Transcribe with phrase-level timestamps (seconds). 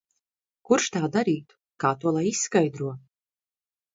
[0.69, 1.57] Kurš tā darītu?
[1.85, 2.95] Kā to lai izskaidro?